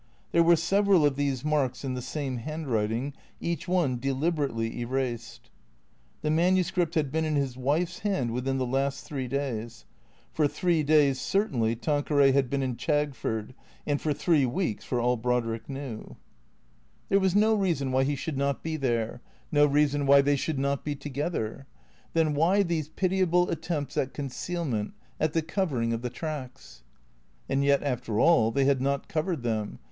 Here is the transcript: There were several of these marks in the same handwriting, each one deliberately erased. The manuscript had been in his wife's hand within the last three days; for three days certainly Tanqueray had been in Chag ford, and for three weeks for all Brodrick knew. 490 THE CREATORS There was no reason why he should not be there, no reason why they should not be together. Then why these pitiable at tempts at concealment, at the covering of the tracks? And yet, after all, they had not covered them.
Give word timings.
There 0.31 0.41
were 0.41 0.55
several 0.55 1.05
of 1.05 1.15
these 1.15 1.45
marks 1.45 1.83
in 1.85 1.93
the 1.93 2.01
same 2.01 2.37
handwriting, 2.37 3.13
each 3.39 3.67
one 3.67 3.99
deliberately 3.99 4.79
erased. 4.79 5.51
The 6.23 6.31
manuscript 6.31 6.95
had 6.95 7.11
been 7.11 7.23
in 7.23 7.35
his 7.35 7.55
wife's 7.55 7.99
hand 7.99 8.31
within 8.33 8.57
the 8.57 8.65
last 8.65 9.03
three 9.05 9.27
days; 9.27 9.85
for 10.33 10.47
three 10.47 10.81
days 10.81 11.21
certainly 11.21 11.75
Tanqueray 11.75 12.31
had 12.31 12.49
been 12.49 12.63
in 12.63 12.77
Chag 12.77 13.13
ford, 13.13 13.53
and 13.85 14.01
for 14.01 14.11
three 14.11 14.43
weeks 14.43 14.83
for 14.83 14.99
all 14.99 15.17
Brodrick 15.17 15.69
knew. 15.69 15.99
490 16.03 16.03
THE 16.07 16.07
CREATORS 16.07 16.19
There 17.09 17.19
was 17.19 17.35
no 17.35 17.53
reason 17.53 17.91
why 17.91 18.03
he 18.03 18.15
should 18.15 18.37
not 18.39 18.63
be 18.63 18.77
there, 18.77 19.21
no 19.51 19.67
reason 19.67 20.07
why 20.07 20.21
they 20.23 20.35
should 20.35 20.57
not 20.57 20.83
be 20.83 20.95
together. 20.95 21.67
Then 22.13 22.33
why 22.33 22.63
these 22.63 22.89
pitiable 22.89 23.51
at 23.51 23.61
tempts 23.61 23.95
at 23.97 24.15
concealment, 24.15 24.95
at 25.19 25.33
the 25.33 25.43
covering 25.43 25.93
of 25.93 26.01
the 26.01 26.09
tracks? 26.09 26.81
And 27.47 27.63
yet, 27.63 27.83
after 27.83 28.19
all, 28.19 28.49
they 28.51 28.65
had 28.65 28.81
not 28.81 29.07
covered 29.07 29.43
them. 29.43 29.77